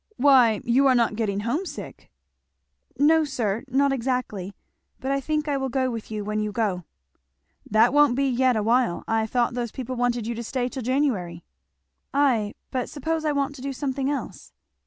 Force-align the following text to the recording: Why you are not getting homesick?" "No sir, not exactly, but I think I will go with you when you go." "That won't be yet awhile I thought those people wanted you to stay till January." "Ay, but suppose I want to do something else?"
Why 0.17 0.61
you 0.63 0.87
are 0.87 0.95
not 0.95 1.15
getting 1.15 1.41
homesick?" 1.41 2.09
"No 2.97 3.23
sir, 3.23 3.63
not 3.67 3.93
exactly, 3.93 4.55
but 4.99 5.11
I 5.11 5.21
think 5.21 5.47
I 5.47 5.57
will 5.57 5.69
go 5.69 5.91
with 5.91 6.09
you 6.09 6.25
when 6.25 6.39
you 6.39 6.51
go." 6.51 6.85
"That 7.69 7.93
won't 7.93 8.15
be 8.15 8.25
yet 8.27 8.55
awhile 8.55 9.03
I 9.07 9.27
thought 9.27 9.53
those 9.53 9.71
people 9.71 9.95
wanted 9.95 10.25
you 10.25 10.33
to 10.33 10.43
stay 10.43 10.69
till 10.69 10.81
January." 10.81 11.45
"Ay, 12.15 12.55
but 12.71 12.89
suppose 12.89 13.25
I 13.25 13.31
want 13.31 13.53
to 13.57 13.61
do 13.61 13.73
something 13.73 14.09
else?" 14.09 14.53